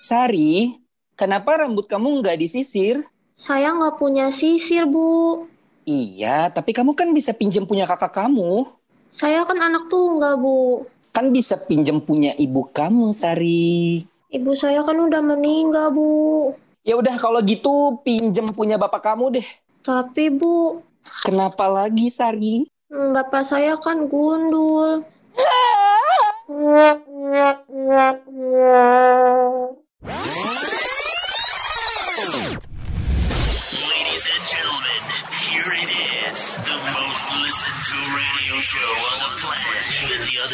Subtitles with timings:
[0.00, 0.80] Sari,
[1.12, 3.04] kenapa rambut kamu nggak disisir?
[3.36, 5.44] Saya nggak punya sisir, Bu.
[5.84, 8.64] Iya, tapi kamu kan bisa pinjam punya kakak kamu.
[9.12, 10.88] Saya kan anak tunggal, Bu.
[11.12, 14.08] Kan bisa pinjam punya ibu kamu, Sari.
[14.32, 16.56] Ibu saya kan udah meninggal, Bu.
[16.80, 19.48] Ya udah kalau gitu pinjam punya bapak kamu deh.
[19.84, 20.80] Tapi, Bu,
[21.28, 22.64] Kenapa lagi, Sari?
[22.88, 25.04] hmm, bapak saya kan gundul.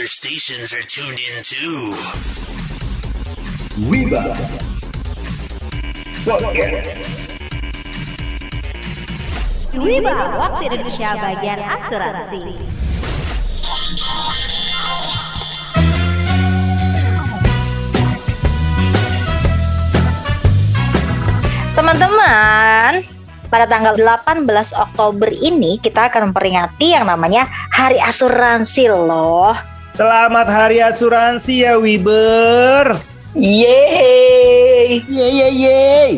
[0.07, 1.91] other stations are tuned in too.
[3.91, 4.39] Wiba
[6.23, 6.95] Podcast
[9.75, 12.43] Wiba, waktu Indonesia bagian asuransi.
[21.75, 23.03] Teman-teman,
[23.51, 29.76] pada tanggal 18 Oktober ini kita akan memperingati yang namanya Hari Asuransi loh.
[29.97, 33.17] Selamat Hari Asuransi ya Wibers.
[33.33, 35.01] Yeay!
[35.09, 36.13] Yeay yeay yeay.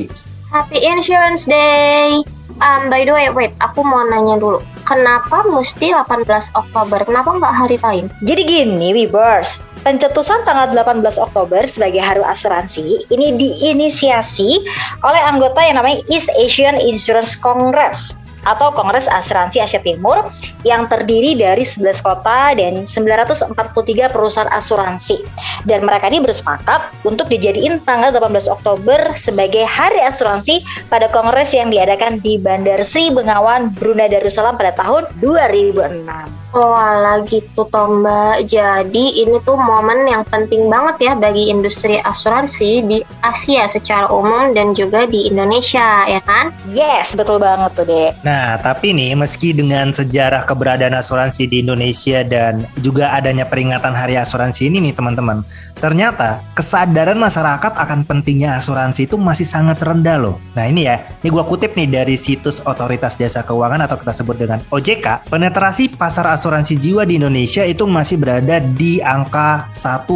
[0.51, 2.27] Happy Insurance Day.
[2.59, 4.59] Um, by the way, wait, aku mau nanya dulu.
[4.83, 6.27] Kenapa mesti 18
[6.59, 7.07] Oktober?
[7.07, 8.11] Kenapa nggak hari lain?
[8.27, 14.67] Jadi gini, Wibers, pencetusan tanggal 18 Oktober sebagai Hari Asuransi ini diinisiasi
[15.07, 20.28] oleh anggota yang namanya East Asian Insurance Congress atau Kongres Asuransi Asia Timur
[20.62, 25.22] yang terdiri dari 11 kota dan 943 perusahaan asuransi.
[25.67, 31.72] Dan mereka ini bersepakat untuk dijadiin tanggal 18 Oktober sebagai Hari Asuransi pada kongres yang
[31.72, 36.48] diadakan di Bandar Sri Bengawan, Brunei Darussalam pada tahun 2006.
[36.57, 42.01] Oh ala gitu toh mbak Jadi ini tuh momen yang penting banget ya bagi industri
[42.01, 46.55] asuransi di Asia secara umum dan juga di Indonesia ya kan?
[46.73, 48.25] Yes, betul banget tuh, Dek.
[48.25, 54.17] Nah, tapi nih meski dengan sejarah keberadaan asuransi di Indonesia dan juga adanya peringatan Hari
[54.17, 55.45] Asuransi ini nih teman-teman,
[55.77, 60.37] ternyata kesadaran masyarakat akan pentingnya asuransi itu masih sangat rendah loh.
[60.57, 64.37] Nah ini ya, ini gua kutip nih dari situs Otoritas Jasa Keuangan atau kita sebut
[64.39, 70.07] dengan OJK, penetrasi pasar asuransi jiwa di Indonesia itu masih berada di angka 1,1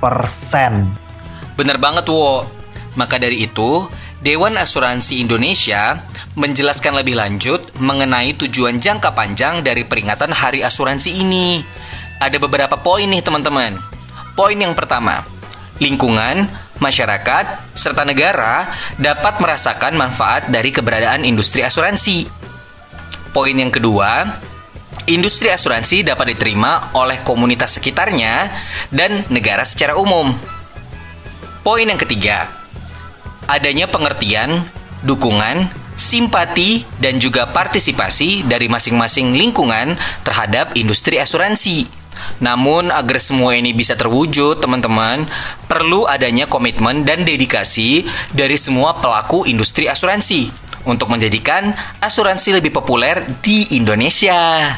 [0.00, 0.88] persen.
[1.54, 2.48] Bener banget, Wo.
[2.96, 3.84] Maka dari itu,
[4.24, 6.00] Dewan Asuransi Indonesia
[6.34, 11.60] menjelaskan lebih lanjut mengenai tujuan jangka panjang dari peringatan Hari Asuransi ini.
[12.24, 13.76] Ada beberapa poin nih, teman-teman.
[14.32, 15.22] Poin yang pertama,
[15.78, 16.48] lingkungan,
[16.80, 22.26] masyarakat, serta negara dapat merasakan manfaat dari keberadaan industri asuransi.
[23.34, 24.40] Poin yang kedua,
[25.10, 28.50] industri asuransi dapat diterima oleh komunitas sekitarnya
[28.88, 30.32] dan negara secara umum.
[31.64, 32.48] Poin yang ketiga,
[33.48, 34.64] adanya pengertian,
[35.04, 41.88] dukungan, simpati, dan juga partisipasi dari masing-masing lingkungan terhadap industri asuransi.
[42.38, 45.26] Namun, agar semua ini bisa terwujud, teman-teman,
[45.66, 53.24] perlu adanya komitmen dan dedikasi dari semua pelaku industri asuransi untuk menjadikan asuransi lebih populer
[53.40, 54.72] di Indonesia.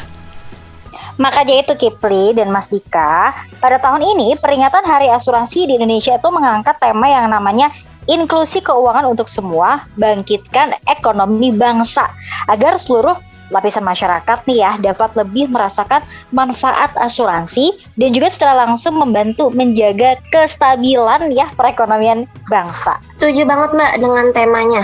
[1.16, 6.28] Makanya itu Kipli dan Mas Dika, pada tahun ini peringatan Hari Asuransi di Indonesia itu
[6.28, 7.72] mengangkat tema yang namanya
[8.04, 12.12] inklusi keuangan untuk semua, bangkitkan ekonomi bangsa
[12.52, 13.16] agar seluruh
[13.50, 16.02] lapisan masyarakat nih ya dapat lebih merasakan
[16.34, 22.98] manfaat asuransi dan juga secara langsung membantu menjaga kestabilan ya perekonomian bangsa.
[23.22, 24.82] Setuju banget mbak dengan temanya.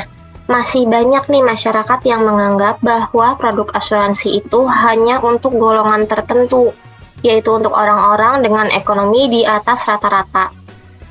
[0.51, 6.75] Masih banyak nih masyarakat yang menganggap bahwa produk asuransi itu hanya untuk golongan tertentu,
[7.23, 10.51] yaitu untuk orang-orang dengan ekonomi di atas rata-rata.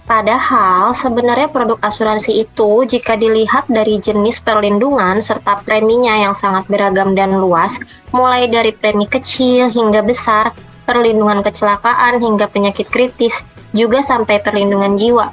[0.03, 7.15] Padahal sebenarnya produk asuransi itu jika dilihat dari jenis perlindungan serta preminya yang sangat beragam
[7.15, 7.79] dan luas,
[8.11, 10.51] mulai dari premi kecil hingga besar,
[10.83, 15.31] perlindungan kecelakaan hingga penyakit kritis, juga sampai perlindungan jiwa.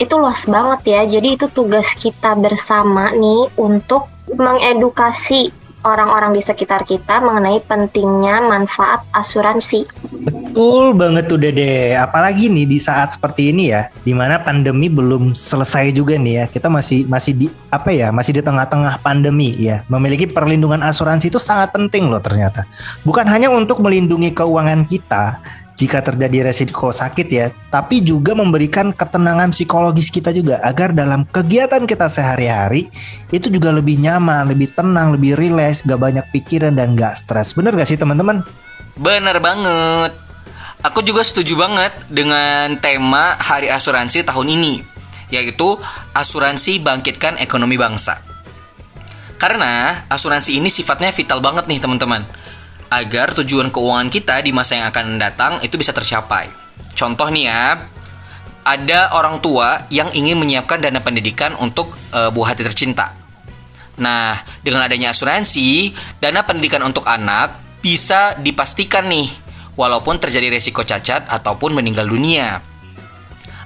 [0.00, 5.52] Itu luas banget ya, jadi itu tugas kita bersama nih untuk mengedukasi
[5.84, 9.88] orang-orang di sekitar kita mengenai pentingnya manfaat asuransi.
[10.08, 11.96] Betul banget tuh Dede.
[11.96, 16.44] Apalagi nih di saat seperti ini ya, di mana pandemi belum selesai juga nih ya.
[16.48, 18.12] Kita masih masih di apa ya?
[18.12, 19.84] Masih di tengah-tengah pandemi ya.
[19.88, 22.64] Memiliki perlindungan asuransi itu sangat penting loh ternyata.
[23.04, 25.40] Bukan hanya untuk melindungi keuangan kita
[25.80, 31.88] jika terjadi resiko sakit ya, tapi juga memberikan ketenangan psikologis kita juga agar dalam kegiatan
[31.88, 32.92] kita sehari-hari
[33.32, 37.56] itu juga lebih nyaman, lebih tenang, lebih rileks, gak banyak pikiran dan gak stres.
[37.56, 38.44] Bener gak sih teman-teman?
[39.00, 40.12] Bener banget.
[40.84, 44.74] Aku juga setuju banget dengan tema Hari Asuransi tahun ini.
[45.30, 45.78] yaitu
[46.10, 48.18] asuransi bangkitkan ekonomi bangsa.
[49.38, 52.26] Karena asuransi ini sifatnya vital banget nih teman-teman,
[52.90, 56.50] agar tujuan keuangan kita di masa yang akan datang itu bisa tercapai.
[56.98, 57.86] Contoh nih ya,
[58.66, 63.14] ada orang tua yang ingin menyiapkan dana pendidikan untuk uh, buah hati tercinta.
[64.00, 69.28] Nah, dengan adanya asuransi, dana pendidikan untuk anak bisa dipastikan nih,
[69.78, 72.60] walaupun terjadi resiko cacat ataupun meninggal dunia.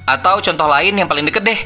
[0.05, 1.61] Atau contoh lain yang paling deket deh,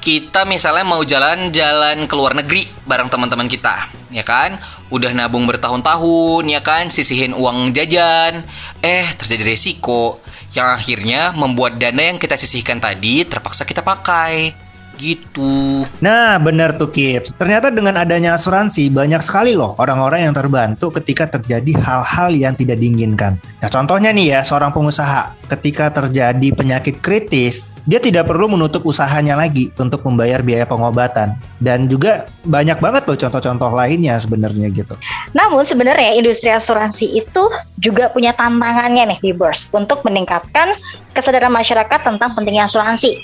[0.00, 4.58] kita misalnya mau jalan-jalan ke luar negeri bareng teman-teman kita, ya kan?
[4.90, 6.88] Udah nabung bertahun-tahun, ya kan?
[6.90, 8.46] Sisihin uang jajan,
[8.82, 10.22] eh terjadi resiko
[10.56, 14.66] yang akhirnya membuat dana yang kita sisihkan tadi terpaksa kita pakai.
[14.96, 15.84] Gitu.
[16.00, 17.36] Nah, benar tuh Kips.
[17.36, 22.80] Ternyata dengan adanya asuransi banyak sekali loh orang-orang yang terbantu ketika terjadi hal-hal yang tidak
[22.80, 23.36] diinginkan.
[23.60, 29.36] Nah, contohnya nih ya, seorang pengusaha ketika terjadi penyakit kritis, dia tidak perlu menutup usahanya
[29.36, 34.94] lagi untuk membayar biaya pengobatan dan juga banyak banget loh contoh-contoh lainnya sebenarnya gitu.
[35.32, 37.48] Namun sebenarnya industri asuransi itu
[37.80, 40.76] juga punya tantangannya nih di Burs untuk meningkatkan
[41.16, 43.16] kesadaran masyarakat tentang pentingnya asuransi.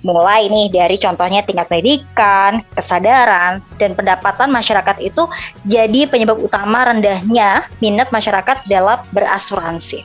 [0.00, 5.28] Mulai nih dari contohnya tingkat pendidikan, kesadaran, dan pendapatan masyarakat itu
[5.68, 10.04] jadi penyebab utama rendahnya minat masyarakat dalam berasuransi.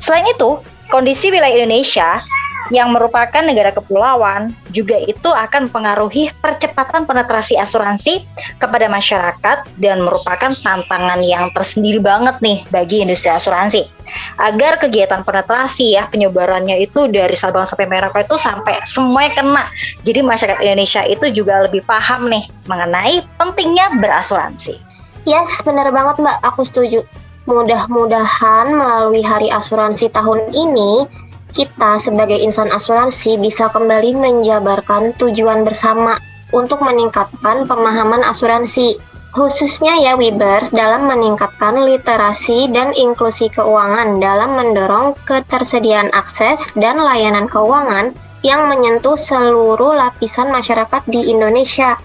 [0.00, 2.24] Selain itu, kondisi wilayah Indonesia
[2.68, 8.24] yang merupakan negara kepulauan juga itu akan mempengaruhi percepatan penetrasi asuransi
[8.60, 13.88] kepada masyarakat dan merupakan tantangan yang tersendiri banget nih bagi industri asuransi.
[14.40, 19.64] Agar kegiatan penetrasi ya penyebarannya itu dari Sabang sampai Merauke itu sampai semuanya kena.
[20.04, 24.80] Jadi masyarakat Indonesia itu juga lebih paham nih mengenai pentingnya berasuransi.
[25.28, 27.04] Yes, benar banget Mbak, aku setuju.
[27.48, 31.08] Mudah-mudahan melalui hari asuransi tahun ini
[31.52, 36.20] kita sebagai insan asuransi bisa kembali menjabarkan tujuan bersama
[36.52, 39.00] untuk meningkatkan pemahaman asuransi.
[39.28, 47.44] Khususnya ya Webers dalam meningkatkan literasi dan inklusi keuangan dalam mendorong ketersediaan akses dan layanan
[47.44, 52.00] keuangan yang menyentuh seluruh lapisan masyarakat di Indonesia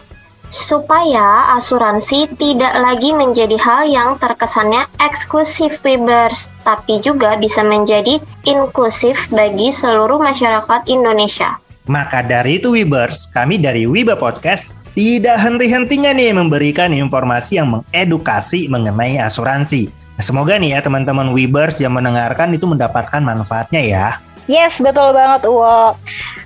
[0.53, 9.25] supaya asuransi tidak lagi menjadi hal yang terkesannya eksklusif Webers, tapi juga bisa menjadi inklusif
[9.33, 11.57] bagi seluruh masyarakat Indonesia.
[11.89, 18.69] Maka dari itu Webers, kami dari Wiba Podcast tidak henti-hentinya nih memberikan informasi yang mengedukasi
[18.69, 20.02] mengenai asuransi.
[20.13, 24.07] Nah, semoga nih ya teman-teman Webers yang mendengarkan itu mendapatkan manfaatnya ya.
[24.45, 25.95] Yes, betul banget, Uwo.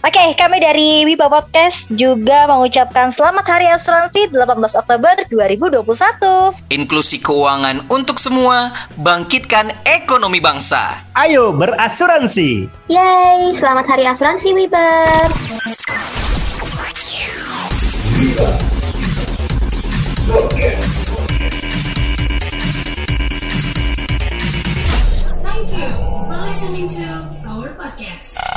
[0.05, 6.53] Oke, kami dari Wiba Podcast juga mengucapkan selamat Hari Asuransi 18 Oktober 2021.
[6.69, 8.69] Inklusi keuangan untuk semua,
[9.01, 11.01] bangkitkan ekonomi bangsa.
[11.17, 12.69] Ayo berasuransi.
[12.85, 15.37] Yeay, selamat Hari Asuransi Wibers.
[27.77, 28.56] Podcast.